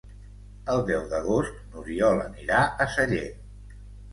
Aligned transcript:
El 0.75 0.81
deu 0.87 1.03
d'agost 1.11 1.61
n'Oriol 1.75 2.25
anirà 2.25 2.65
a 2.65 2.89
Sallent. 2.95 3.41